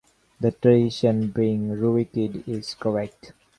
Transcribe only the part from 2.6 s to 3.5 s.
correct.